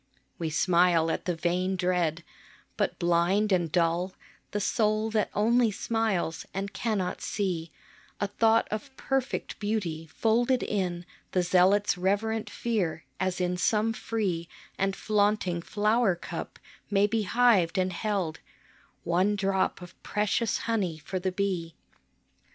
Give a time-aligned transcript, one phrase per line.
[0.39, 2.23] We smile at the vain dread;
[2.75, 4.15] but blind and dull
[4.49, 7.71] The soul that only smiles, and cannot see
[8.19, 14.49] A thought of perfect beauty folded in The zealot's reverent fear, as in some free
[14.75, 16.57] And flaunting flower cup
[16.89, 18.39] may be hived and held
[19.03, 21.75] One drop of precious honey for the bee.